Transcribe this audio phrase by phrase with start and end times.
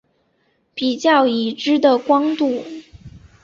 [0.73, 2.65] 比较已知的光度。